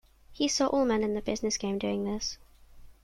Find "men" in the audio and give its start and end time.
0.83-1.03